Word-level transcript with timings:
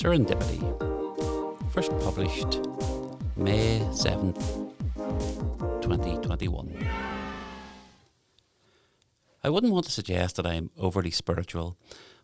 Serendipity, 0.00 0.62
first 1.72 1.90
published 2.00 2.60
May 3.36 3.80
7th, 3.90 4.72
2021. 5.82 6.88
I 9.44 9.50
wouldn't 9.50 9.74
want 9.74 9.84
to 9.84 9.92
suggest 9.92 10.36
that 10.36 10.46
I 10.46 10.54
am 10.54 10.70
overly 10.78 11.10
spiritual, 11.10 11.76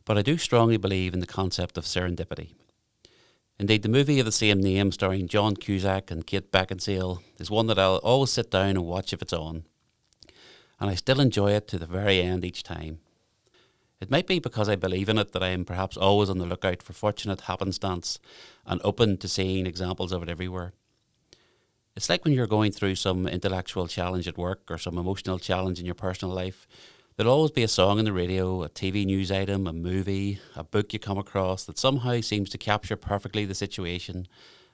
but 0.07 0.17
I 0.17 0.23
do 0.23 0.39
strongly 0.39 0.79
believe 0.79 1.13
in 1.13 1.21
the 1.21 1.27
concept 1.27 1.77
of 1.77 1.85
serendipity. 1.85 2.55
Indeed, 3.59 3.83
the 3.83 3.91
movie 3.91 4.21
of 4.21 4.25
the 4.25 4.33
same 4.33 4.63
name, 4.63 4.91
starring 4.91 5.29
John 5.29 5.55
Cusack 5.55 6.11
and 6.11 6.27
Kate 6.27 6.51
Beckinsale, 6.51 7.19
is 7.39 7.51
one 7.51 7.67
that 7.67 7.79
I'll 7.79 7.97
always 7.97 8.31
sit 8.31 8.51
down 8.51 8.71
and 8.71 8.87
watch 8.87 9.13
if 9.13 9.21
it's 9.21 9.35
on. 9.35 9.65
And 10.81 10.89
I 10.89 10.95
still 10.95 11.21
enjoy 11.21 11.53
it 11.53 11.69
to 11.69 11.79
the 11.79 11.85
very 11.85 12.23
end 12.23 12.43
each 12.43 12.63
time. 12.63 13.01
It 14.01 14.11
might 14.11 14.27
be 14.27 14.39
because 14.39 14.69
I 14.69 14.77
believe 14.77 15.09
in 15.09 15.19
it 15.19 15.33
that 15.33 15.43
I 15.43 15.49
am 15.49 15.65
perhaps 15.65 15.97
always 15.97 16.29
on 16.29 16.39
the 16.39 16.45
lookout 16.45 16.83
for 16.83 16.93
fortunate 16.93 17.43
happenstance 17.43 18.19
and 18.67 18.81
open 18.85 19.17
to 19.19 19.29
seeing 19.29 19.67
examples 19.67 20.13
of 20.13 20.23
it 20.23 20.29
everywhere. 20.29 20.75
It's 21.97 22.11
like 22.11 22.25
when 22.25 22.35
you're 22.35 22.47
going 22.47 22.73
through 22.73 22.97
some 22.97 23.27
intellectual 23.27 23.89
challenge 23.89 24.29
at 24.29 24.37
work 24.37 24.71
or 24.71 24.77
some 24.77 24.99
emotional 24.99 25.39
challenge 25.39 25.81
in 25.81 25.87
your 25.87 25.95
personal 25.95 26.35
life. 26.35 26.69
There'll 27.17 27.33
always 27.33 27.53
be 27.53 27.63
a 27.63 27.69
song 27.69 27.99
on 27.99 28.05
the 28.05 28.13
radio, 28.13 28.63
a 28.63 28.69
TV 28.69 29.07
news 29.07 29.33
item, 29.33 29.67
a 29.67 29.73
movie, 29.73 30.41
a 30.55 30.63
book 30.63 30.93
you 30.93 30.99
come 30.99 31.17
across 31.17 31.65
that 31.65 31.79
somehow 31.79 32.21
seems 32.21 32.51
to 32.51 32.59
capture 32.59 32.97
perfectly 32.97 33.47
the 33.47 33.55
situation 33.55 34.29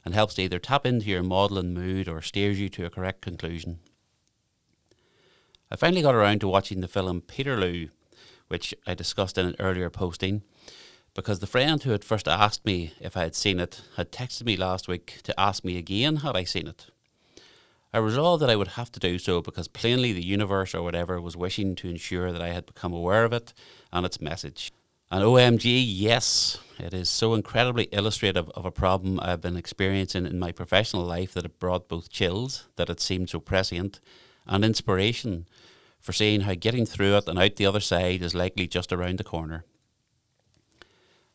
and 0.05 0.15
helps 0.15 0.35
to 0.35 0.43
either 0.43 0.59
tap 0.59 0.85
into 0.85 1.07
your 1.07 1.23
maudlin 1.23 1.73
mood 1.73 2.09
or 2.09 2.21
steers 2.21 2.59
you 2.59 2.69
to 2.71 2.85
a 2.85 2.91
correct 2.91 3.21
conclusion. 3.21 3.79
I 5.71 5.77
finally 5.77 6.03
got 6.03 6.17
around 6.17 6.41
to 6.41 6.49
watching 6.49 6.81
the 6.81 6.89
film 6.89 7.21
Peterloo 7.21 7.91
which 8.53 8.75
I 8.87 8.93
discussed 8.93 9.39
in 9.39 9.47
an 9.47 9.57
earlier 9.59 9.89
posting, 9.89 10.43
because 11.15 11.39
the 11.39 11.47
friend 11.47 11.83
who 11.83 11.93
had 11.93 12.05
first 12.05 12.29
asked 12.29 12.67
me 12.67 12.93
if 13.01 13.17
I 13.17 13.23
had 13.23 13.35
seen 13.35 13.59
it 13.59 13.81
had 13.97 14.13
texted 14.13 14.45
me 14.45 14.59
last 14.59 14.87
week 14.89 15.21
to 15.23 15.41
ask 15.41 15.65
me 15.65 15.79
again 15.79 16.17
had 16.17 16.37
I 16.37 16.45
seen 16.45 16.67
it. 16.69 16.91
I 17.95 17.99
resolved 17.99 18.43
that 18.43 18.51
I 18.51 18.57
would 18.57 18.77
have 18.77 18.93
to 18.93 19.01
do 19.01 19.19
so 19.19 19.41
because 19.41 19.69
plainly 19.69 20.13
the 20.13 20.23
universe 20.23 20.75
or 20.75 20.83
whatever 20.83 21.19
was 21.19 21.35
wishing 21.35 21.75
to 21.77 21.89
ensure 21.89 22.31
that 22.31 22.43
I 22.43 22.49
had 22.49 22.67
become 22.67 22.93
aware 22.93 23.25
of 23.25 23.33
it 23.33 23.55
and 23.91 24.05
its 24.05 24.21
message. 24.21 24.71
And 25.11 25.25
OMG, 25.25 25.83
yes, 25.87 26.59
it 26.79 26.93
is 26.93 27.09
so 27.09 27.33
incredibly 27.33 27.89
illustrative 27.91 28.51
of 28.51 28.67
a 28.67 28.71
problem 28.71 29.19
I've 29.19 29.41
been 29.41 29.57
experiencing 29.57 30.27
in 30.27 30.39
my 30.39 30.53
professional 30.53 31.05
life 31.05 31.33
that 31.33 31.47
it 31.47 31.59
brought 31.59 31.89
both 31.89 32.11
chills, 32.11 32.67
that 32.77 32.91
it 32.91 33.01
seemed 33.01 33.31
so 33.31 33.41
prescient, 33.41 34.01
and 34.47 34.63
inspiration 34.63 35.47
for 36.03 36.13
seeing 36.13 36.43
how 36.43 36.55
getting 36.55 36.85
through 36.85 37.17
it 37.17 37.29
and 37.29 37.39
out 37.39 37.57
the 37.57 37.65
other 37.65 37.81
side 37.81 38.21
is 38.21 38.35
likely 38.35 38.67
just 38.67 38.93
around 38.93 39.19
the 39.19 39.25
corner. 39.25 39.65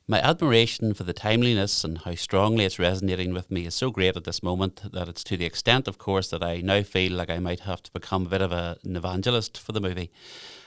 My 0.10 0.22
admiration 0.22 0.94
for 0.94 1.04
the 1.04 1.14
timeliness 1.14 1.84
and 1.84 1.98
how 1.98 2.16
strongly 2.16 2.64
it's 2.66 2.80
resonating 2.80 3.34
with 3.34 3.50
me 3.50 3.66
is 3.66 3.76
so 3.76 3.92
great 3.92 4.16
at 4.16 4.24
this 4.24 4.44
moment 4.44 4.92
that 4.94 5.10
it's 5.10 5.24
to 5.26 5.36
the 5.36 5.46
extent, 5.46 5.88
of 5.88 5.98
course, 5.98 6.30
that 6.30 6.44
I 6.44 6.62
now 6.62 6.84
feel 6.84 7.14
like 7.14 7.30
I 7.30 7.40
might 7.40 7.62
have 7.62 7.84
to 7.84 7.92
become 7.92 8.26
a 8.26 8.30
bit 8.30 8.42
of 8.42 8.52
a, 8.52 8.78
an 8.84 8.96
evangelist 8.96 9.58
for 9.58 9.72
the 9.72 9.82
movie 9.82 10.12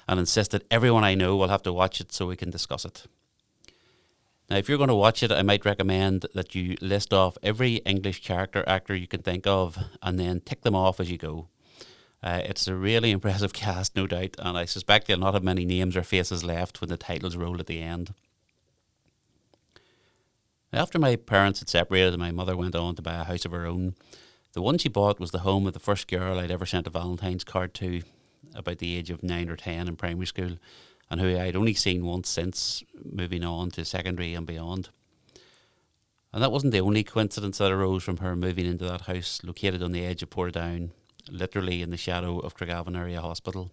and 0.09 0.19
insist 0.19 0.51
that 0.51 0.67
everyone 0.71 1.05
I 1.05 1.15
know 1.15 1.37
will 1.37 1.49
have 1.49 1.63
to 1.63 1.73
watch 1.73 2.01
it 2.01 2.13
so 2.13 2.27
we 2.27 2.37
can 2.37 2.51
discuss 2.51 2.85
it. 2.85 3.07
Now, 4.51 4.57
if 4.57 4.69
you're 4.69 4.79
going 4.79 4.89
to 4.89 4.95
watch 4.95 5.23
it, 5.23 5.31
I 5.31 5.43
might 5.43 5.65
recommend 5.65 6.27
that 6.35 6.55
you 6.55 6.77
list 6.81 7.15
off 7.15 7.39
every 7.43 7.77
English 7.77 8.23
character 8.23 8.65
actor 8.67 8.95
you 8.95 9.07
can 9.07 9.23
think 9.23 9.47
of 9.47 9.79
and 10.03 10.19
then 10.19 10.41
tick 10.41 10.63
them 10.63 10.75
off 10.75 11.01
as 11.01 11.11
you 11.11 11.17
go. 11.17 11.49
Uh, 12.23 12.43
it's 12.45 12.67
a 12.69 12.75
really 12.75 13.11
impressive 13.13 13.53
cast, 13.53 13.97
no 13.97 14.07
doubt, 14.07 14.37
and 14.39 14.57
I 14.57 14.65
suspect 14.65 15.07
they'll 15.07 15.19
not 15.19 15.35
have 15.35 15.43
many 15.43 15.65
names 15.65 15.97
or 15.97 16.03
faces 16.03 16.45
left 16.45 16.81
when 16.81 16.91
the 16.91 16.97
titles 16.97 17.37
roll 17.37 17.59
at 17.61 17.67
the 17.67 17.81
end. 17.81 18.15
After 20.73 20.99
my 20.99 21.17
parents 21.17 21.59
had 21.59 21.69
separated 21.69 22.15
and 22.15 22.23
my 22.23 22.31
mother 22.31 22.57
went 22.57 22.77
on 22.77 22.95
to 22.95 23.03
buy 23.03 23.15
a 23.15 23.25
house 23.25 23.45
of 23.45 23.51
her 23.51 23.67
own, 23.67 23.95
the 24.53 24.63
one 24.63 24.79
she 24.79 24.89
bought 24.89 25.19
was 25.19 25.33
the 25.33 25.41
home 25.41 25.67
of 25.67 25.73
the 25.73 25.81
first 25.81 26.07
girl 26.07 26.39
I'd 26.39 26.51
ever 26.51 26.67
sent 26.67 26.87
a 26.87 26.91
Valentine's 26.91 27.45
card 27.45 27.75
to, 27.75 28.03
about 28.55 28.79
the 28.79 28.97
age 28.97 29.11
of 29.11 29.23
nine 29.23 29.49
or 29.49 29.57
ten 29.57 29.89
in 29.89 29.97
primary 29.97 30.27
school, 30.27 30.59
and 31.11 31.21
who 31.21 31.37
I'd 31.37 31.57
only 31.57 31.75
seen 31.75 32.05
once 32.05 32.29
since 32.29 32.85
moving 33.05 33.45
on 33.45 33.71
to 33.73 33.85
secondary 33.85 34.35
and 34.35 34.47
beyond. 34.47 34.91
And 36.33 36.41
that 36.43 36.53
wasn't 36.53 36.73
the 36.73 36.81
only 36.81 37.03
coincidence 37.03 37.59
that 37.59 37.73
arose 37.73 38.05
from 38.05 38.19
her 38.19 38.37
moving 38.37 38.67
into 38.67 38.85
that 38.85 39.03
house 39.03 39.41
located 39.43 39.83
on 39.83 39.91
the 39.91 40.05
edge 40.05 40.23
of 40.23 40.31
Portadown 40.31 40.91
literally 41.33 41.83
in 41.83 41.91
the 41.91 41.97
shadow 41.97 42.39
of 42.39 42.57
Craigavon 42.57 42.97
Area 42.97 43.21
Hospital. 43.21 43.71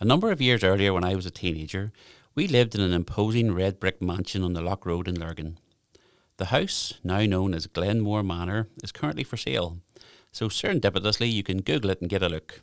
A 0.00 0.04
number 0.04 0.30
of 0.30 0.40
years 0.40 0.62
earlier, 0.62 0.92
when 0.92 1.04
I 1.04 1.16
was 1.16 1.26
a 1.26 1.30
teenager, 1.30 1.92
we 2.34 2.46
lived 2.46 2.74
in 2.74 2.80
an 2.80 2.92
imposing 2.92 3.52
red 3.52 3.80
brick 3.80 4.00
mansion 4.00 4.44
on 4.44 4.52
the 4.52 4.62
Lough 4.62 4.78
Road 4.84 5.08
in 5.08 5.18
Lurgan. 5.18 5.58
The 6.36 6.46
house, 6.46 6.94
now 7.02 7.24
known 7.26 7.52
as 7.52 7.66
Glenmore 7.66 8.22
Manor, 8.22 8.68
is 8.82 8.92
currently 8.92 9.24
for 9.24 9.36
sale, 9.36 9.78
so 10.30 10.48
serendipitously 10.48 11.32
you 11.32 11.42
can 11.42 11.62
Google 11.62 11.90
it 11.90 12.00
and 12.00 12.08
get 12.08 12.22
a 12.22 12.28
look. 12.28 12.60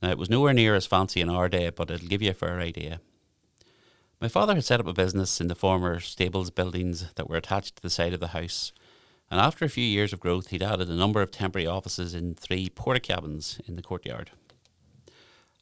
Now, 0.00 0.10
it 0.10 0.18
was 0.18 0.30
nowhere 0.30 0.52
near 0.52 0.76
as 0.76 0.86
fancy 0.86 1.20
in 1.20 1.28
our 1.28 1.48
day, 1.48 1.70
but 1.70 1.90
it'll 1.90 2.06
give 2.06 2.22
you 2.22 2.30
a 2.30 2.34
fair 2.34 2.60
idea. 2.60 3.00
My 4.20 4.28
father 4.28 4.54
had 4.54 4.64
set 4.64 4.78
up 4.78 4.86
a 4.86 4.92
business 4.92 5.40
in 5.40 5.48
the 5.48 5.54
former 5.54 5.98
stables 5.98 6.50
buildings 6.50 7.12
that 7.16 7.28
were 7.28 7.36
attached 7.36 7.76
to 7.76 7.82
the 7.82 7.90
side 7.90 8.12
of 8.12 8.20
the 8.20 8.28
house, 8.28 8.72
and 9.34 9.40
after 9.40 9.64
a 9.64 9.68
few 9.68 9.82
years 9.82 10.12
of 10.12 10.20
growth, 10.20 10.50
he'd 10.50 10.62
added 10.62 10.88
a 10.88 10.94
number 10.94 11.20
of 11.20 11.32
temporary 11.32 11.66
offices 11.66 12.14
in 12.14 12.36
three 12.36 12.68
Portakabins 12.68 13.58
in 13.68 13.74
the 13.74 13.82
courtyard. 13.82 14.30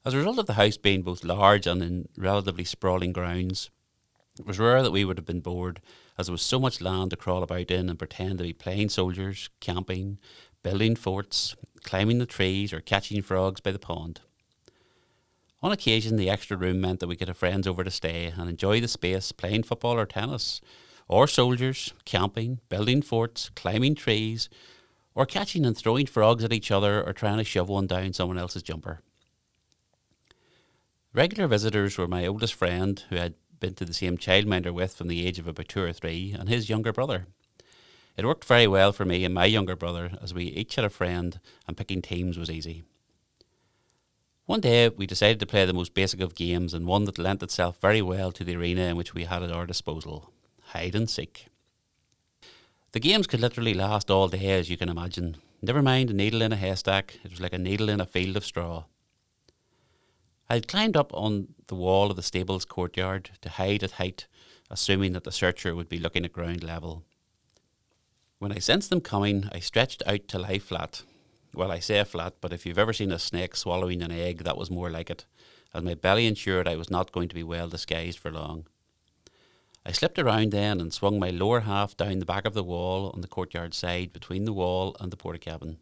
As 0.05 0.13
a 0.13 0.19
result 0.19 0.39
of 0.39 0.45
the 0.45 0.53
house 0.53 0.77
being 0.77 1.01
both 1.01 1.25
large 1.25 1.67
and 1.67 1.83
in 1.83 2.07
relatively 2.19 2.65
sprawling 2.65 3.15
grounds, 3.15 3.71
it 4.39 4.45
was 4.45 4.59
rare 4.59 4.83
that 4.83 4.91
we 4.91 5.07
would 5.07 5.17
have 5.17 5.25
been 5.25 5.41
bored, 5.41 5.81
as 6.19 6.27
there 6.27 6.35
was 6.35 6.43
so 6.43 6.61
much 6.61 6.83
land 6.83 7.13
to 7.13 7.17
crawl 7.17 7.43
about 7.43 7.71
in 7.71 7.89
and 7.89 7.99
pretend 7.99 8.37
to 8.37 8.45
be 8.45 8.53
playing 8.53 8.91
soldiers, 8.91 9.49
camping, 9.61 10.19
building 10.63 10.95
forts, 10.95 11.57
climbing 11.83 12.19
the 12.19 12.27
trees, 12.27 12.75
or 12.75 12.83
catching 12.83 13.23
frogs 13.23 13.63
by 13.63 13.71
the 13.73 13.79
pond. 13.79 14.21
On 15.63 15.73
occasion, 15.73 16.17
the 16.17 16.29
extra 16.29 16.59
room 16.59 16.79
meant 16.79 17.01
that 17.01 17.09
we 17.09 17.17
could 17.17 17.29
have 17.29 17.39
friends 17.39 17.67
over 17.67 17.85
to 17.85 17.91
stay 17.91 18.35
and 18.37 18.51
enjoy 18.51 18.83
the 18.83 18.89
space 18.89 19.33
playing 19.33 19.63
football 19.63 19.99
or 19.99 20.05
tennis, 20.05 20.61
or 21.13 21.29
soldiers 21.29 21.93
camping, 22.07 22.59
building 22.71 23.03
forts, 23.03 23.51
climbing 23.51 23.95
trees, 23.95 24.49
or 25.15 25.27
catching 25.27 25.67
and 25.67 25.77
throwing 25.77 26.07
frogs 26.07 26.43
at 26.43 26.55
each 26.55 26.71
other 26.71 27.03
or 27.03 27.13
trying 27.13 27.37
to 27.37 27.45
shove 27.45 27.69
one 27.69 27.87
down 27.87 28.15
someone 28.15 28.39
else's 28.39 28.63
jumper. 28.63 29.01
Regular 31.13 31.47
visitors 31.47 31.99
were 31.99 32.09
my 32.09 32.27
oldest 32.27 32.55
friend, 32.55 33.05
who 33.11 33.17
had 33.17 33.35
been 33.61 33.75
to 33.75 33.85
the 33.85 33.93
same 33.93 34.17
childminder 34.17 34.73
with 34.73 34.95
from 34.95 35.09
the 35.09 35.27
age 35.27 35.39
of 35.39 35.47
about 35.47 35.69
two 35.69 35.83
or 35.83 35.93
three, 35.93 36.35
and 36.37 36.49
his 36.49 36.71
younger 36.71 36.95
brother. 36.95 37.27
It 38.17 38.25
worked 38.25 38.47
very 38.47 38.67
well 38.67 38.93
for 38.93 39.05
me 39.05 39.23
and 39.27 39.35
my 39.35 39.45
younger 39.45 39.77
brother, 39.77 40.13
as 40.23 40.33
we 40.33 40.45
each 40.45 40.77
had 40.77 40.85
a 40.87 40.91
friend, 40.91 41.39
and 41.69 41.77
picking 41.77 42.01
teams 42.01 42.39
was 42.39 42.51
easy. 42.51 42.85
One 44.47 44.61
day 44.61 44.89
we 44.89 45.07
decided 45.07 45.41
to 45.41 45.47
play 45.47 45.67
the 45.67 45.75
most 45.75 45.93
basic 45.93 46.21
of 46.23 46.35
games 46.35 46.73
and 46.73 46.87
one 46.87 47.05
that 47.05 47.19
lent 47.19 47.43
itself 47.43 47.79
very 47.83 48.01
well 48.01 48.33
to 48.33 48.45
the 48.45 48.57
arena 48.57 48.83
in 48.83 48.97
which 48.97 49.13
we 49.13 49.25
had 49.25 49.43
at 49.43 49.53
our 49.53 49.67
disposal 49.67 50.33
hide 50.73 50.95
and 50.95 51.09
seek. 51.09 51.47
The 52.93 53.01
games 53.01 53.27
could 53.27 53.41
literally 53.41 53.73
last 53.73 54.11
all 54.11 54.29
day, 54.29 54.51
as 54.51 54.69
you 54.69 54.77
can 54.77 54.89
imagine. 54.89 55.37
Never 55.63 55.81
mind 55.81 56.11
a 56.11 56.13
needle 56.13 56.43
in 56.43 56.53
a 56.53 56.57
haystack, 56.57 57.19
it 57.25 57.31
was 57.31 57.41
like 57.41 57.53
a 57.53 57.59
needle 57.59 57.89
in 57.89 58.01
a 58.01 58.07
field 58.07 58.37
of 58.37 58.45
straw. 58.45 58.85
I 60.51 60.61
climbed 60.61 60.97
up 60.97 61.15
on 61.15 61.55
the 61.69 61.75
wall 61.75 62.11
of 62.11 62.17
the 62.17 62.23
stable's 62.23 62.67
courtyard 62.67 63.31
to 63.41 63.49
hide 63.49 63.83
at 63.83 63.93
height, 63.93 64.27
assuming 64.71 65.13
that 65.13 65.25
the 65.25 65.33
searcher 65.33 65.75
would 65.75 65.89
be 65.89 65.99
looking 65.99 66.25
at 66.25 66.33
ground 66.33 66.63
level. 66.63 67.05
When 68.39 68.53
I 68.53 68.59
sensed 68.59 68.91
them 68.91 69.01
coming, 69.01 69.49
I 69.53 69.61
stretched 69.61 70.03
out 70.07 70.29
to 70.29 70.39
lie 70.39 70.59
flat. 70.59 71.05
Well, 71.55 71.71
I 71.71 71.79
say 71.79 72.03
flat, 72.05 72.35
but 72.41 72.53
if 72.53 72.67
you've 72.67 72.79
ever 72.79 72.93
seen 72.93 73.13
a 73.13 73.19
snake 73.19 73.57
swallowing 73.57 74.03
an 74.03 74.11
egg, 74.11 74.45
that 74.45 74.59
was 74.59 74.71
more 74.71 74.91
like 74.91 75.11
it, 75.11 75.25
as 75.73 75.83
my 75.83 75.95
belly 75.95 76.27
ensured 76.27 76.67
I 76.69 76.77
was 76.77 76.91
not 76.91 77.13
going 77.13 77.29
to 77.29 77.35
be 77.35 77.43
well 77.43 77.69
disguised 77.69 78.19
for 78.19 78.31
long. 78.31 78.67
I 79.85 79.93
slipped 79.93 80.19
around 80.19 80.53
then 80.53 80.81
and 80.81 80.93
swung 80.93 81.19
my 81.19 81.31
lower 81.31 81.61
half 81.61 81.97
down 81.97 82.21
the 82.21 82.27
back 82.27 82.45
of 82.45 82.55
the 82.55 82.63
wall 82.63 83.11
on 83.15 83.21
the 83.21 83.29
courtyard 83.29 83.75
side 83.75 84.13
between 84.13 84.45
the 84.45 84.53
wall 84.53 84.97
and 85.01 85.11
the 85.11 85.17
Portakabin. 85.17 85.77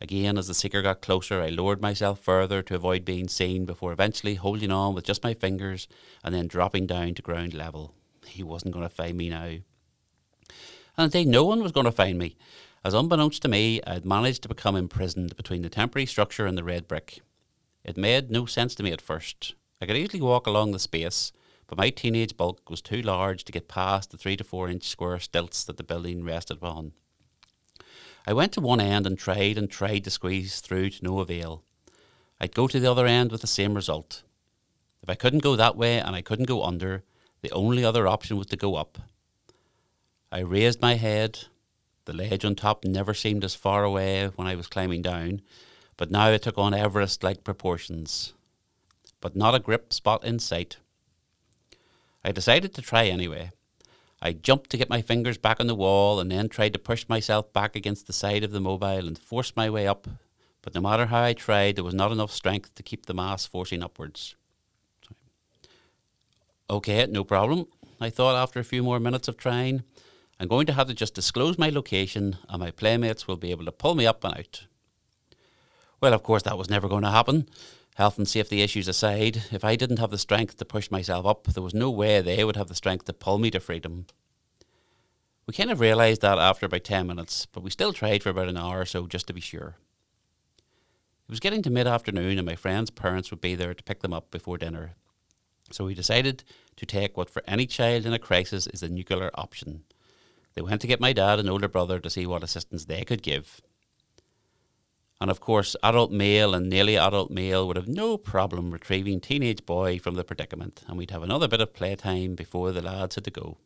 Again, 0.00 0.36
as 0.36 0.48
the 0.48 0.54
seeker 0.54 0.82
got 0.82 1.00
closer, 1.00 1.40
I 1.40 1.48
lowered 1.48 1.80
myself 1.80 2.20
further 2.20 2.62
to 2.62 2.74
avoid 2.74 3.04
being 3.04 3.28
seen 3.28 3.64
before 3.64 3.92
eventually 3.92 4.34
holding 4.34 4.70
on 4.70 4.94
with 4.94 5.04
just 5.04 5.24
my 5.24 5.34
fingers 5.34 5.88
and 6.24 6.34
then 6.34 6.48
dropping 6.48 6.86
down 6.86 7.14
to 7.14 7.22
ground 7.22 7.54
level. 7.54 7.94
He 8.26 8.42
wasn't 8.42 8.74
going 8.74 8.86
to 8.86 8.94
find 8.94 9.16
me 9.16 9.30
now. 9.30 9.58
And 10.98 11.14
indeed, 11.14 11.28
no 11.28 11.44
one 11.44 11.62
was 11.62 11.72
going 11.72 11.86
to 11.86 11.92
find 11.92 12.18
me, 12.18 12.36
as 12.86 12.94
unbeknownst 12.94 13.42
to 13.42 13.48
me, 13.48 13.80
I 13.84 13.94
had 13.94 14.04
managed 14.04 14.42
to 14.42 14.48
become 14.48 14.76
imprisoned 14.76 15.36
between 15.36 15.62
the 15.62 15.68
temporary 15.68 16.06
structure 16.06 16.46
and 16.46 16.56
the 16.56 16.62
red 16.62 16.86
brick. 16.86 17.20
It 17.82 17.96
made 17.96 18.30
no 18.30 18.46
sense 18.46 18.76
to 18.76 18.84
me 18.84 18.92
at 18.92 19.00
first. 19.00 19.54
I 19.80 19.86
could 19.86 19.96
easily 19.96 20.20
walk 20.20 20.46
along 20.46 20.70
the 20.70 20.78
space, 20.78 21.32
but 21.66 21.78
my 21.78 21.90
teenage 21.90 22.36
bulk 22.36 22.70
was 22.70 22.80
too 22.80 23.02
large 23.02 23.44
to 23.44 23.52
get 23.52 23.68
past 23.68 24.10
the 24.10 24.16
three 24.16 24.36
to 24.36 24.44
four 24.44 24.68
inch 24.68 24.84
square 24.84 25.18
stilts 25.18 25.64
that 25.64 25.76
the 25.76 25.82
building 25.82 26.24
rested 26.24 26.58
upon. 26.58 26.92
I 28.26 28.32
went 28.32 28.52
to 28.52 28.60
one 28.60 28.80
end 28.80 29.06
and 29.06 29.18
tried 29.18 29.56
and 29.56 29.70
tried 29.70 30.04
to 30.04 30.10
squeeze 30.10 30.60
through 30.60 30.90
to 30.90 31.04
no 31.04 31.20
avail. 31.20 31.62
I'd 32.40 32.54
go 32.54 32.66
to 32.66 32.80
the 32.80 32.90
other 32.90 33.06
end 33.06 33.30
with 33.30 33.40
the 33.40 33.46
same 33.46 33.74
result. 33.74 34.22
If 35.02 35.08
I 35.08 35.14
couldn't 35.14 35.42
go 35.42 35.56
that 35.56 35.76
way 35.76 36.00
and 36.00 36.16
I 36.16 36.22
couldn't 36.22 36.48
go 36.48 36.64
under, 36.64 37.04
the 37.42 37.52
only 37.52 37.84
other 37.84 38.08
option 38.08 38.36
was 38.36 38.48
to 38.48 38.56
go 38.56 38.74
up. 38.74 38.98
I 40.32 40.40
raised 40.40 40.82
my 40.82 40.94
head. 40.94 41.38
The 42.04 42.12
ledge 42.12 42.44
on 42.44 42.56
top 42.56 42.84
never 42.84 43.14
seemed 43.14 43.44
as 43.44 43.54
far 43.54 43.84
away 43.84 44.26
when 44.34 44.46
I 44.48 44.56
was 44.56 44.66
climbing 44.66 45.02
down, 45.02 45.42
but 45.96 46.10
now 46.10 46.28
it 46.30 46.42
took 46.42 46.58
on 46.58 46.74
Everest 46.74 47.22
like 47.22 47.44
proportions. 47.44 48.32
But 49.20 49.36
not 49.36 49.54
a 49.54 49.60
grip 49.60 49.92
spot 49.92 50.24
in 50.24 50.38
sight. 50.38 50.76
I 52.26 52.32
decided 52.32 52.74
to 52.74 52.82
try 52.82 53.04
anyway. 53.06 53.52
I 54.20 54.32
jumped 54.32 54.70
to 54.70 54.76
get 54.76 54.90
my 54.90 55.00
fingers 55.00 55.38
back 55.38 55.60
on 55.60 55.68
the 55.68 55.76
wall 55.76 56.18
and 56.18 56.28
then 56.28 56.48
tried 56.48 56.72
to 56.72 56.78
push 56.80 57.08
myself 57.08 57.52
back 57.52 57.76
against 57.76 58.08
the 58.08 58.12
side 58.12 58.42
of 58.42 58.50
the 58.50 58.58
mobile 58.60 59.06
and 59.06 59.16
force 59.16 59.52
my 59.54 59.70
way 59.70 59.86
up. 59.86 60.08
But 60.60 60.74
no 60.74 60.80
matter 60.80 61.06
how 61.06 61.22
I 61.22 61.34
tried, 61.34 61.76
there 61.76 61.84
was 61.84 61.94
not 61.94 62.10
enough 62.10 62.32
strength 62.32 62.74
to 62.74 62.82
keep 62.82 63.06
the 63.06 63.14
mass 63.14 63.46
forcing 63.46 63.80
upwards. 63.80 64.34
Okay, 66.68 67.06
no 67.06 67.22
problem, 67.22 67.68
I 68.00 68.10
thought 68.10 68.34
after 68.34 68.58
a 68.58 68.64
few 68.64 68.82
more 68.82 68.98
minutes 68.98 69.28
of 69.28 69.36
trying. 69.36 69.84
I'm 70.40 70.48
going 70.48 70.66
to 70.66 70.72
have 70.72 70.88
to 70.88 70.94
just 70.94 71.14
disclose 71.14 71.58
my 71.58 71.68
location 71.68 72.38
and 72.48 72.58
my 72.58 72.72
playmates 72.72 73.28
will 73.28 73.36
be 73.36 73.52
able 73.52 73.66
to 73.66 73.72
pull 73.72 73.94
me 73.94 74.04
up 74.04 74.24
and 74.24 74.36
out. 74.36 74.66
Well, 76.00 76.12
of 76.12 76.24
course, 76.24 76.42
that 76.42 76.58
was 76.58 76.68
never 76.68 76.88
going 76.88 77.04
to 77.04 77.10
happen. 77.12 77.48
Health 77.96 78.18
and 78.18 78.28
safety 78.28 78.60
issues 78.60 78.88
aside, 78.88 79.44
if 79.50 79.64
I 79.64 79.74
didn't 79.74 80.00
have 80.00 80.10
the 80.10 80.18
strength 80.18 80.58
to 80.58 80.66
push 80.66 80.90
myself 80.90 81.24
up, 81.24 81.44
there 81.44 81.62
was 81.62 81.72
no 81.72 81.90
way 81.90 82.20
they 82.20 82.44
would 82.44 82.56
have 82.56 82.68
the 82.68 82.74
strength 82.74 83.06
to 83.06 83.14
pull 83.14 83.38
me 83.38 83.50
to 83.50 83.58
freedom. 83.58 84.04
We 85.46 85.54
kind 85.54 85.70
of 85.70 85.80
realised 85.80 86.20
that 86.20 86.36
after 86.36 86.66
about 86.66 86.84
10 86.84 87.06
minutes, 87.06 87.46
but 87.46 87.62
we 87.62 87.70
still 87.70 87.94
tried 87.94 88.22
for 88.22 88.28
about 88.28 88.50
an 88.50 88.58
hour 88.58 88.80
or 88.80 88.84
so 88.84 89.06
just 89.06 89.26
to 89.28 89.32
be 89.32 89.40
sure. 89.40 89.76
It 91.26 91.30
was 91.30 91.40
getting 91.40 91.62
to 91.62 91.70
mid 91.70 91.86
afternoon, 91.86 92.36
and 92.36 92.44
my 92.44 92.54
friend's 92.54 92.90
parents 92.90 93.30
would 93.30 93.40
be 93.40 93.54
there 93.54 93.72
to 93.72 93.82
pick 93.82 94.00
them 94.00 94.12
up 94.12 94.30
before 94.30 94.58
dinner. 94.58 94.92
So 95.70 95.86
we 95.86 95.94
decided 95.94 96.44
to 96.76 96.84
take 96.84 97.16
what 97.16 97.30
for 97.30 97.42
any 97.46 97.64
child 97.64 98.04
in 98.04 98.12
a 98.12 98.18
crisis 98.18 98.66
is 98.66 98.80
the 98.80 98.90
nuclear 98.90 99.30
option. 99.36 99.84
They 100.52 100.60
went 100.60 100.82
to 100.82 100.86
get 100.86 101.00
my 101.00 101.14
dad 101.14 101.38
and 101.38 101.48
older 101.48 101.66
brother 101.66 101.98
to 102.00 102.10
see 102.10 102.26
what 102.26 102.44
assistance 102.44 102.84
they 102.84 103.04
could 103.04 103.22
give. 103.22 103.62
And 105.20 105.30
of 105.30 105.40
course, 105.40 105.76
adult 105.82 106.12
male 106.12 106.54
and 106.54 106.68
nearly 106.68 106.96
adult 106.96 107.30
male 107.30 107.66
would 107.66 107.76
have 107.76 107.88
no 107.88 108.18
problem 108.18 108.70
retrieving 108.70 109.20
teenage 109.20 109.64
boy 109.64 109.98
from 109.98 110.14
the 110.14 110.24
predicament, 110.24 110.82
and 110.86 110.98
we'd 110.98 111.10
have 111.10 111.22
another 111.22 111.48
bit 111.48 111.60
of 111.60 111.72
playtime 111.72 112.34
before 112.34 112.72
the 112.72 112.82
lads 112.82 113.14
had 113.14 113.24
to 113.24 113.30
go. 113.30 113.56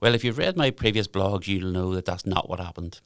Well, 0.00 0.14
if 0.14 0.22
you've 0.22 0.38
read 0.38 0.56
my 0.56 0.70
previous 0.70 1.08
blogs, 1.08 1.46
you'll 1.46 1.72
know 1.72 1.94
that 1.94 2.04
that's 2.04 2.26
not 2.26 2.50
what 2.50 2.60
happened. 2.60 3.00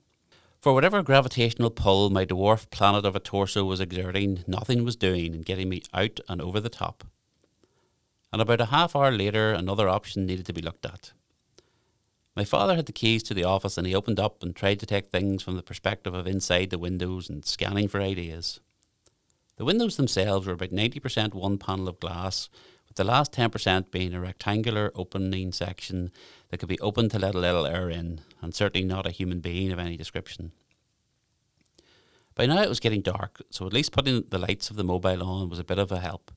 For 0.61 0.75
whatever 0.75 1.05
gravitational 1.05 1.71
pull 1.71 2.11
my 2.11 2.27
dwarf 2.27 2.69
planet 2.71 3.05
of 3.05 3.15
a 3.15 3.21
torso 3.21 3.65
was 3.65 3.81
exerting, 3.81 4.43
nothing 4.49 4.85
was 4.85 4.97
doing 4.97 5.35
in 5.35 5.43
getting 5.43 5.69
me 5.69 5.83
out 5.95 6.19
and 6.29 6.43
over 6.43 6.59
the 6.59 6.69
top. 6.69 7.05
And 8.33 8.43
about 8.43 8.61
a 8.61 8.67
half 8.67 8.97
hour 8.97 9.13
later, 9.13 9.53
another 9.53 9.89
option 9.89 10.27
needed 10.27 10.47
to 10.47 10.53
be 10.53 10.61
looked 10.61 10.85
at. 10.85 11.13
My 12.39 12.45
father 12.45 12.77
had 12.77 12.87
the 12.87 12.93
keys 12.93 13.25
to 13.25 13.35
the 13.35 13.43
office 13.43 13.77
and 13.77 13.85
he 13.85 13.97
opened 13.97 14.21
up 14.21 14.45
and 14.45 14.55
tried 14.55 14.79
to 14.79 14.87
take 14.87 15.11
things 15.11 15.43
from 15.43 15.57
the 15.57 15.63
perspective 15.63 16.15
of 16.15 16.29
inside 16.29 16.71
the 16.71 16.79
windows 16.79 17.29
and 17.29 17.45
scanning 17.45 17.89
for 17.89 18.01
ideas. 18.01 18.61
The 19.57 19.65
windows 19.65 19.97
themselves 19.97 20.47
were 20.47 20.53
about 20.53 20.71
90% 20.71 21.35
one 21.35 21.59
panel 21.59 21.89
of 21.89 21.99
glass, 21.99 22.49
with 22.87 22.97
the 22.97 23.03
last 23.03 23.33
10% 23.33 23.91
being 23.91 24.15
a 24.15 24.21
rectangular 24.21 24.93
opening 24.95 25.51
section 25.51 26.13
that 26.51 26.59
could 26.59 26.69
be 26.69 26.79
opened 26.79 27.11
to 27.11 27.19
let 27.19 27.35
a 27.35 27.41
little 27.41 27.67
air 27.67 27.91
in, 27.91 28.21
and 28.41 28.55
certainly 28.55 28.87
not 28.87 29.05
a 29.05 29.11
human 29.11 29.41
being 29.41 29.73
of 29.73 29.81
any 29.81 29.97
description. 29.97 30.53
By 32.37 32.47
now 32.47 32.63
it 32.63 32.69
was 32.69 32.79
getting 32.79 33.03
dark, 33.03 33.43
so 33.51 33.67
at 33.67 33.73
least 33.73 33.91
putting 33.91 34.23
the 34.29 34.39
lights 34.39 34.71
of 34.71 34.77
the 34.77 34.85
mobile 34.85 35.25
on 35.25 35.49
was 35.49 35.59
a 35.59 35.65
bit 35.65 35.81
of 35.81 35.91
a 35.91 35.99
help. 35.99 36.31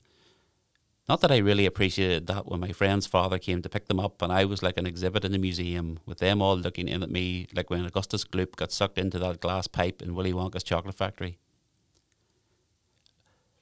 Not 1.08 1.20
that 1.20 1.32
I 1.32 1.38
really 1.38 1.66
appreciated 1.66 2.26
that 2.28 2.46
when 2.46 2.60
my 2.60 2.72
friend's 2.72 3.06
father 3.06 3.38
came 3.38 3.60
to 3.62 3.68
pick 3.68 3.86
them 3.86 3.98
up 3.98 4.22
and 4.22 4.32
I 4.32 4.44
was 4.44 4.62
like 4.62 4.78
an 4.78 4.86
exhibit 4.86 5.24
in 5.24 5.34
a 5.34 5.38
museum 5.38 5.98
with 6.06 6.18
them 6.18 6.40
all 6.40 6.56
looking 6.56 6.88
in 6.88 7.02
at 7.02 7.10
me 7.10 7.48
like 7.54 7.70
when 7.70 7.84
Augustus 7.84 8.24
Gloop 8.24 8.54
got 8.56 8.70
sucked 8.70 8.98
into 8.98 9.18
that 9.18 9.40
glass 9.40 9.66
pipe 9.66 10.00
in 10.00 10.14
Willy 10.14 10.32
Wonka's 10.32 10.62
chocolate 10.62 10.94
factory. 10.94 11.38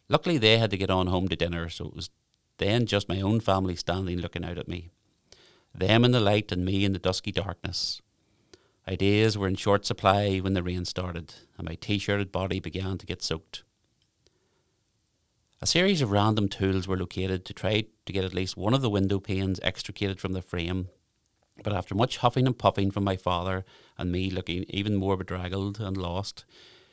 Luckily, 0.08 0.38
they 0.38 0.58
had 0.58 0.70
to 0.70 0.76
get 0.76 0.90
on 0.90 1.06
home 1.06 1.28
to 1.28 1.36
dinner, 1.36 1.68
so 1.68 1.86
it 1.86 1.94
was 1.94 2.10
then 2.58 2.84
just 2.84 3.08
my 3.08 3.20
own 3.20 3.40
family 3.40 3.76
standing 3.76 4.18
looking 4.18 4.44
out 4.44 4.58
at 4.58 4.68
me. 4.68 4.90
Them 5.74 6.04
in 6.04 6.10
the 6.10 6.20
light 6.20 6.50
and 6.52 6.64
me 6.64 6.84
in 6.84 6.92
the 6.92 6.98
dusky 6.98 7.30
darkness. 7.30 8.02
Ideas 8.88 9.38
were 9.38 9.46
in 9.46 9.54
short 9.54 9.86
supply 9.86 10.38
when 10.38 10.54
the 10.54 10.64
rain 10.64 10.84
started, 10.84 11.34
and 11.56 11.68
my 11.68 11.76
t 11.76 11.98
shirted 11.98 12.32
body 12.32 12.58
began 12.58 12.98
to 12.98 13.06
get 13.06 13.22
soaked. 13.22 13.62
A 15.62 15.66
series 15.66 16.00
of 16.00 16.10
random 16.10 16.48
tools 16.48 16.88
were 16.88 16.96
located 16.96 17.44
to 17.44 17.52
try 17.52 17.84
to 18.06 18.12
get 18.14 18.24
at 18.24 18.32
least 18.32 18.56
one 18.56 18.72
of 18.72 18.80
the 18.80 18.88
window 18.88 19.20
panes 19.20 19.60
extricated 19.62 20.18
from 20.18 20.32
the 20.32 20.40
frame. 20.40 20.88
But 21.62 21.74
after 21.74 21.94
much 21.94 22.16
huffing 22.16 22.46
and 22.46 22.56
puffing 22.56 22.90
from 22.90 23.04
my 23.04 23.16
father 23.16 23.66
and 23.98 24.10
me 24.10 24.30
looking 24.30 24.64
even 24.68 24.96
more 24.96 25.18
bedraggled 25.18 25.78
and 25.78 25.98
lost, 25.98 26.46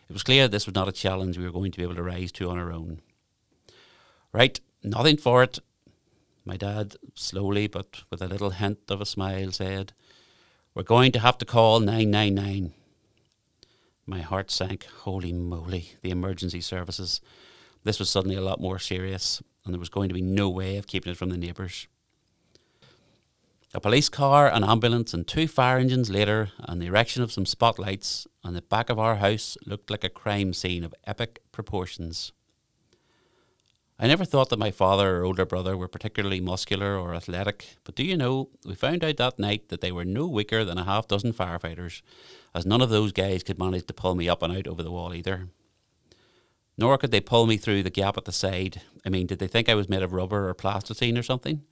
it 0.10 0.14
was 0.14 0.24
clear 0.24 0.50
this 0.50 0.66
was 0.66 0.76
not 0.76 0.90
a 0.90 0.92
challenge 0.92 1.38
we 1.38 1.46
were 1.46 1.52
going 1.54 1.72
to 1.72 1.78
be 1.78 1.84
able 1.84 1.96
to 1.96 2.04
rise 2.04 2.34
to 2.34 2.50
on 2.50 2.58
our 2.58 2.74
own. 2.74 3.00
Right, 4.34 4.60
nothing 4.84 5.16
for 5.16 5.44
it. 5.44 5.60
My 6.44 6.58
dad, 6.58 6.98
slowly 7.16 7.68
but 7.68 8.04
with 8.10 8.22
a 8.22 8.28
little 8.28 8.50
hint 8.50 8.80
of 8.90 9.00
a 9.00 9.06
smile, 9.06 9.54
said, 9.54 9.94
We're 10.76 10.84
going 10.84 11.14
to 11.14 11.20
have 11.20 11.38
to 11.38 11.46
call 11.46 11.80
999. 11.80 12.74
My 14.06 14.20
heart 14.20 14.52
sank. 14.52 14.88
Holy 15.04 15.32
moly, 15.32 15.94
the 16.02 16.12
emergency 16.12 16.60
services. 16.60 17.22
This 17.84 18.00
was 18.00 18.10
suddenly 18.10 18.36
a 18.36 18.42
lot 18.42 18.60
more 18.60 18.80
serious, 18.80 19.42
and 19.66 19.74
there 19.74 19.80
was 19.80 19.90
going 19.90 20.10
to 20.10 20.16
be 20.16 20.22
no 20.22 20.50
way 20.50 20.78
of 20.78 20.88
keeping 20.88 21.12
it 21.12 21.18
from 21.18 21.30
the 21.30 21.38
neighbours. 21.38 21.88
A 23.74 23.82
police 23.82 24.10
car, 24.10 24.50
an 24.50 24.64
ambulance, 24.64 25.14
and 25.14 25.28
two 25.28 25.48
fire 25.48 25.78
engines 25.78 26.10
later, 26.10 26.52
and 26.60 26.82
the 26.82 26.88
erection 26.88 27.22
of 27.22 27.32
some 27.32 27.46
spotlights 27.46 28.26
on 28.44 28.54
the 28.54 28.62
back 28.62 28.90
of 28.90 28.98
our 28.98 29.18
house 29.18 29.58
looked 29.66 29.90
like 29.90 30.04
a 30.04 30.10
crime 30.10 30.54
scene 30.54 30.84
of 30.84 30.96
epic 31.06 31.42
proportions. 31.52 32.32
I 34.00 34.08
never 34.08 34.26
thought 34.26 34.50
that 34.50 34.60
my 34.60 34.72
father 34.72 35.18
or 35.18 35.24
older 35.26 35.46
brother 35.46 35.76
were 35.76 35.88
particularly 35.88 36.40
muscular 36.40 36.98
or 36.98 37.14
athletic, 37.14 37.78
but 37.84 37.96
do 37.96 38.04
you 38.04 38.16
know, 38.16 38.50
we 38.64 38.76
found 38.76 39.04
out 39.04 39.18
that 39.18 39.38
night 39.38 39.70
that 39.70 39.82
they 39.82 39.92
were 39.92 40.06
no 40.06 40.28
weaker 40.28 40.64
than 40.64 40.78
a 40.78 40.86
half 40.86 41.08
dozen 41.08 41.34
firefighters, 41.34 42.02
as 42.56 42.66
none 42.66 42.82
of 42.82 42.90
those 42.90 43.12
guys 43.12 43.44
could 43.44 43.60
manage 43.60 43.86
to 43.88 43.94
pull 43.94 44.16
me 44.16 44.30
up 44.30 44.42
and 44.44 44.56
out 44.56 44.68
over 44.68 44.82
the 44.82 44.92
wall 44.92 45.14
either 45.14 45.50
nor 46.78 46.98
could 46.98 47.12
they 47.12 47.20
pull 47.20 47.48
me 47.48 47.58
through 47.58 47.84
the 47.84 47.90
gap 47.90 48.18
at 48.18 48.26
the 48.26 48.32
side. 48.32 48.82
I 49.06 49.10
mean, 49.10 49.28
did 49.28 49.40
they 49.40 49.48
think 49.48 49.68
I 49.68 49.76
was 49.76 49.90
made 49.90 50.04
of 50.04 50.14
rubber 50.14 50.48
or 50.48 50.54
plasticine 50.54 51.18
or 51.18 51.24
something? 51.24 51.64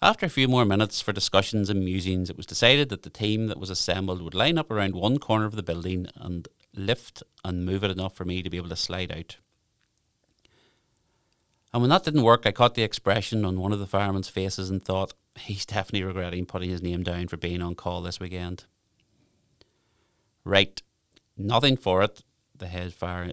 After 0.00 0.26
a 0.26 0.30
few 0.30 0.48
more 0.48 0.64
minutes 0.64 1.00
for 1.00 1.12
discussions 1.12 1.70
and 1.70 1.84
musings, 1.84 2.28
it 2.28 2.36
was 2.36 2.44
decided 2.44 2.88
that 2.88 3.02
the 3.02 3.10
team 3.10 3.46
that 3.46 3.60
was 3.60 3.70
assembled 3.70 4.20
would 4.20 4.34
line 4.34 4.58
up 4.58 4.68
around 4.68 4.96
one 4.96 5.18
corner 5.18 5.44
of 5.44 5.54
the 5.54 5.62
building 5.62 6.08
and 6.16 6.48
lift 6.74 7.22
and 7.44 7.64
move 7.64 7.84
it 7.84 7.90
enough 7.90 8.16
for 8.16 8.24
me 8.24 8.42
to 8.42 8.50
be 8.50 8.56
able 8.56 8.68
to 8.68 8.76
slide 8.76 9.12
out. 9.12 9.36
And 11.72 11.80
when 11.80 11.90
that 11.90 12.02
didn't 12.02 12.24
work, 12.24 12.46
I 12.46 12.50
caught 12.50 12.74
the 12.74 12.82
expression 12.82 13.44
on 13.44 13.60
one 13.60 13.72
of 13.72 13.78
the 13.78 13.86
firemen's 13.86 14.28
faces 14.28 14.70
and 14.70 14.84
thought, 14.84 15.14
he's 15.38 15.64
definitely 15.64 16.02
regretting 16.02 16.46
putting 16.46 16.70
his 16.70 16.82
name 16.82 17.04
down 17.04 17.28
for 17.28 17.36
being 17.36 17.62
on 17.62 17.76
call 17.76 18.02
this 18.02 18.18
weekend. 18.18 18.64
Right, 20.44 20.82
nothing 21.36 21.76
for 21.76 22.02
it, 22.02 22.24
the 22.56 22.66
head 22.66 22.92
fire 22.92 23.30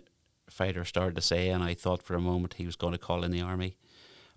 fighter 0.52 0.86
started 0.86 1.16
to 1.16 1.22
say, 1.22 1.50
and 1.50 1.64
I 1.64 1.74
thought 1.74 2.04
for 2.04 2.16
a 2.16 2.22
moment 2.22 2.56
he 2.56 2.66
was 2.66 2.76
going 2.76 2.94
to 2.94 2.98
call 2.98 3.24
in 3.24 3.32
the 3.32 3.42
army. 3.42 3.76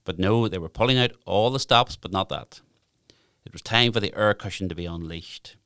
But 0.04 0.18
no, 0.18 0.48
they 0.48 0.58
were 0.58 0.68
pulling 0.68 0.98
out 0.98 1.12
all 1.26 1.50
the 1.50 1.60
stops, 1.60 1.96
but 1.96 2.12
not 2.12 2.28
that. 2.28 2.60
It 3.44 3.52
was 3.52 3.62
time 3.62 3.92
for 3.92 4.00
the 4.00 4.16
air 4.16 4.34
cushion 4.34 4.68
to 4.68 4.74
be 4.74 4.86
unleashed. 4.86 5.56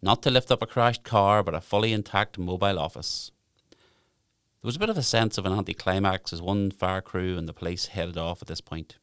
Not 0.00 0.22
to 0.22 0.30
lift 0.30 0.50
up 0.50 0.62
a 0.62 0.66
crashed 0.66 1.04
car, 1.04 1.42
but 1.42 1.54
a 1.54 1.60
fully 1.60 1.92
intact 1.92 2.38
mobile 2.38 2.78
office. 2.78 3.32
There 3.70 4.68
was 4.68 4.76
a 4.76 4.80
bit 4.80 4.90
of 4.90 4.98
a 4.98 5.02
sense 5.02 5.38
of 5.38 5.46
an 5.46 5.52
anticlimax 5.52 6.32
as 6.32 6.42
one 6.42 6.70
fire 6.70 7.00
crew 7.00 7.36
and 7.36 7.48
the 7.48 7.52
police 7.52 7.86
headed 7.86 8.18
off 8.18 8.42
at 8.42 8.48
this 8.48 8.60
point. 8.60 8.96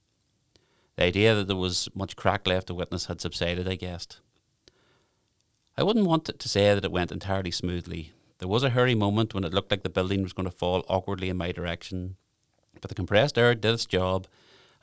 The 0.95 1.03
idea 1.03 1.35
that 1.35 1.47
there 1.47 1.55
was 1.55 1.89
much 1.93 2.15
crack 2.15 2.47
left 2.47 2.67
to 2.67 2.73
witness 2.73 3.05
had 3.05 3.21
subsided, 3.21 3.67
I 3.67 3.75
guessed. 3.75 4.19
I 5.77 5.83
wouldn't 5.83 6.05
want 6.05 6.25
to 6.25 6.49
say 6.49 6.73
that 6.73 6.85
it 6.85 6.91
went 6.91 7.11
entirely 7.11 7.51
smoothly, 7.51 8.13
there 8.39 8.47
was 8.47 8.63
a 8.63 8.71
hurry 8.71 8.95
moment 8.95 9.33
when 9.33 9.43
it 9.43 9.53
looked 9.53 9.71
like 9.71 9.83
the 9.83 9.89
building 9.89 10.23
was 10.23 10.33
going 10.33 10.49
to 10.49 10.51
fall 10.51 10.85
awkwardly 10.89 11.29
in 11.29 11.37
my 11.37 11.51
direction, 11.51 12.17
but 12.81 12.89
the 12.89 12.95
compressed 12.95 13.37
air 13.37 13.55
did 13.55 13.73
its 13.73 13.85
job, 13.85 14.27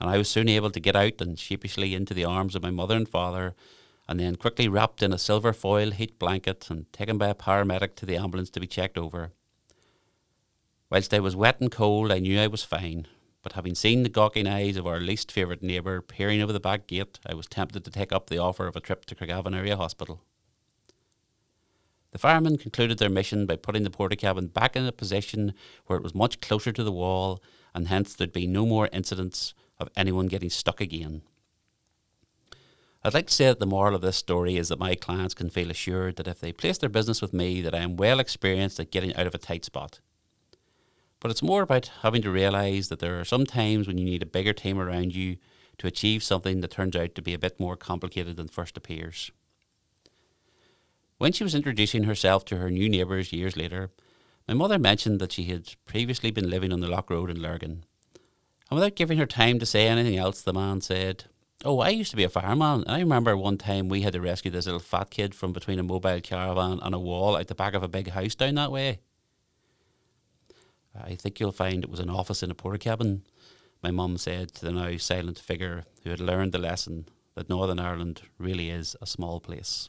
and 0.00 0.09
I 0.09 0.16
was 0.16 0.28
soon 0.28 0.49
able 0.49 0.71
to 0.71 0.80
get 0.80 0.97
out 0.97 1.21
and 1.21 1.38
sheepishly 1.38 1.94
into 1.94 2.14
the 2.14 2.25
arms 2.25 2.56
of 2.56 2.62
my 2.62 2.71
mother 2.71 2.97
and 2.97 3.09
father, 3.09 3.54
and 4.09 4.18
then 4.18 4.37
quickly 4.37 4.68
wrapped 4.68 5.02
in 5.02 5.12
a 5.12 5.18
silver 5.18 5.52
foil 5.52 5.90
heat 5.90 6.18
blanket 6.18 6.68
and 6.71 6.90
taken 6.92 7.18
by 7.18 7.28
a 7.28 7.35
paramedic 7.35 7.94
to 7.97 8.06
the 8.06 8.16
ambulance 8.16 8.50
to 8.50 8.61
be 8.61 8.66
checked 8.66 8.99
over. 8.99 9.32
Whilst 10.90 11.14
I 11.14 11.21
was 11.21 11.37
wet 11.37 11.61
and 11.61 11.71
cold, 11.71 12.11
I 12.11 12.18
knew 12.18 12.40
I 12.40 12.47
was 12.47 12.64
fine, 12.64 13.06
but 13.42 13.52
having 13.52 13.75
seen 13.75 14.02
the 14.02 14.09
gawking 14.09 14.47
eyes 14.47 14.76
of 14.76 14.87
our 14.87 15.00
least 15.00 15.30
favourite 15.30 15.62
neighbour 15.62 16.00
peering 16.00 16.42
over 16.42 16.52
the 16.52 16.61
back 16.61 16.87
gate, 16.87 17.18
I 17.26 17.35
was 17.35 17.47
tempted 17.47 17.85
to 17.85 17.90
take 17.90 18.12
up 18.12 18.28
the 18.28 18.38
offer 18.38 18.66
of 18.66 18.76
a 18.76 18.80
trip 18.80 19.04
to 19.06 19.14
Craigavon 19.14 19.56
Area 19.56 19.76
Hospital. 19.76 20.21
The 22.12 22.19
firemen 22.19 22.59
concluded 22.59 22.99
their 22.99 23.09
mission 23.09 23.47
by 23.47 23.57
putting 23.57 23.85
the 23.85 23.90
Portakabin 23.90 24.52
back 24.52 24.76
in 24.76 24.87
a 24.87 24.92
position 24.92 25.54
where 25.87 25.97
it 25.97 26.02
was 26.02 26.14
much 26.14 26.40
closer 26.40 26.71
to 26.71 26.85
the 26.85 26.92
wall, 26.92 27.42
and 27.75 27.88
hence 27.88 28.14
there'd 28.14 28.33
be 28.33 28.47
no 28.47 28.66
more 28.66 28.90
incidents 28.92 29.54
of 29.81 29.88
anyone 29.97 30.28
getting 30.28 30.50
stuck 30.50 30.81
again. 30.81 31.23
I'd 33.02 33.14
like 33.14 33.26
to 33.26 33.35
say 33.35 33.47
that 33.47 33.59
the 33.59 33.66
moral 33.66 33.97
of 33.97 34.02
this 34.02 34.16
story 34.16 34.57
is 34.57 34.69
that 34.69 34.78
my 34.78 34.95
clients 34.95 35.35
can 35.35 35.50
feel 35.50 35.71
assured 35.71 36.16
that 36.16 36.28
if 36.28 36.38
they 36.38 36.52
place 36.52 36.78
their 36.78 36.90
business 36.90 37.21
with 37.21 37.33
me, 37.33 37.61
that 37.62 37.75
I 37.75 37.78
am 37.78 37.97
well 37.97 38.21
experienced 38.21 38.78
at 38.78 38.92
getting 38.92 39.16
out 39.16 39.26
of 39.26 39.35
a 39.35 39.38
tight 39.38 39.64
spot. 39.64 40.00
But 41.19 41.31
it's 41.31 41.42
more 41.42 41.62
about 41.62 41.90
having 42.02 42.23
to 42.23 42.31
realise 42.31 42.88
that 42.88 42.99
there 42.99 43.19
are 43.19 43.25
some 43.25 43.47
times 43.47 43.88
when 43.88 43.97
you 43.97 44.04
need 44.04 44.23
a 44.23 44.26
bigger 44.26 44.52
team 44.52 44.78
around 44.78 45.14
you 45.14 45.38
to 45.78 45.87
achieve 45.87 46.23
something 46.23 46.61
that 46.61 46.71
turns 46.71 46.95
out 46.95 47.14
to 47.14 47.23
be 47.23 47.33
a 47.33 47.38
bit 47.38 47.59
more 47.59 47.76
complicated 47.76 48.37
than 48.37 48.49
first 48.49 48.76
appears. 48.76 49.33
When 51.23 51.31
she 51.31 51.45
was 51.45 51.55
introducing 51.55 52.02
herself 52.02 52.45
to 52.47 52.57
her 52.57 52.69
new 52.69 52.88
neighbours 52.88 53.33
years 53.33 53.57
later, 53.57 53.93
my 54.49 54.55
mother 54.55 54.76
mentioned 54.76 55.21
that 55.21 55.31
she 55.31 55.45
had 55.45 55.76
previously 55.85 56.33
been 56.33 56.50
living 56.50 56.73
on 56.73 56.81
the 56.81 56.88
Lough 56.88 57.05
Road 57.09 57.31
in 57.31 57.41
Lurgan. 57.41 57.85
And 58.69 58.75
without 58.75 58.97
giving 58.97 59.19
her 59.19 59.26
time 59.26 59.61
to 59.61 59.64
say 59.64 59.87
anything 59.87 60.17
else, 60.17 60.43
the 60.43 60.52
man 60.52 60.81
said, 60.81 61.26
Oh, 61.64 61.79
I 61.79 61.91
used 61.91 62.11
to 62.11 62.17
be 62.17 62.25
a 62.25 62.29
fireman. 62.29 62.83
And 62.83 62.91
I 62.91 62.99
remember 62.99 63.37
one 63.37 63.57
time 63.57 63.88
we 63.88 64.02
had 64.02 64.14
to 64.14 64.21
rescue 64.21 64.50
this 64.50 64.67
little 64.67 64.81
fat 64.81 65.11
kid 65.11 65.33
from 65.33 65.52
between 65.52 65.79
a 65.79 65.85
mobile 65.85 66.21
caravan 66.21 66.81
and 66.83 66.93
a 66.93 66.99
wall 66.99 67.37
out 67.37 67.47
the 67.47 67.55
back 67.55 67.75
of 67.75 67.85
a 67.85 67.88
big 67.88 68.09
house 68.09 68.35
down 68.35 68.57
that 68.57 68.73
way. 68.73 68.99
I 71.00 71.14
think 71.14 71.38
you'll 71.38 71.52
find 71.52 71.85
it 71.85 71.91
was 71.91 72.00
an 72.00 72.11
office 72.11 72.43
in 72.43 72.50
a 72.50 72.57
Portakabin, 72.57 73.21
my 73.81 73.93
mum 73.93 74.19
said 74.19 74.55
to 74.55 74.64
the 74.64 74.73
now 74.73 74.97
silent 74.97 75.38
figure 75.38 75.85
who 76.02 76.11
had 76.11 76.19
learned 76.19 76.50
the 76.50 76.59
lesson 76.59 77.07
that 77.37 77.49
Northern 77.49 77.79
Ireland 77.79 78.23
really 78.38 78.71
is 78.71 78.97
a 79.00 79.07
small 79.07 79.38
place. 79.38 79.88